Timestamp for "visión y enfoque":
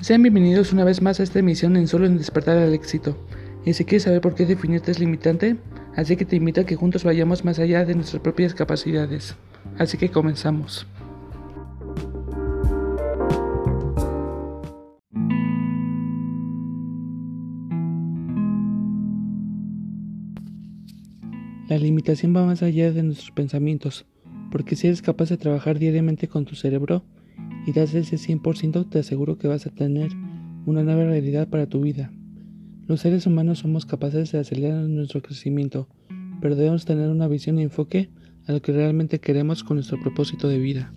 37.28-38.10